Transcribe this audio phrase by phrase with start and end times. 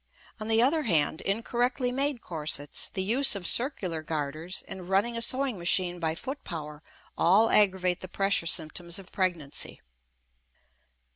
[0.39, 5.21] On the other hand, incorrectly made corsets, the use of circular garters, and running a
[5.21, 6.81] sewing machine by foot power
[7.19, 9.79] all aggravate the pressure symptoms of pregnancy.